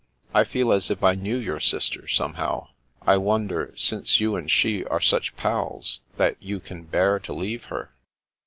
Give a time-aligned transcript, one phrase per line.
[0.33, 2.69] I feel as if I knew your sister, somehow.
[3.03, 7.65] I wonder, since you and she are such pals, that you can bear to leave
[7.65, 7.91] her."